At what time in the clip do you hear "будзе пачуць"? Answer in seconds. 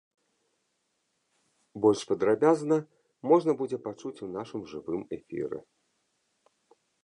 3.61-4.15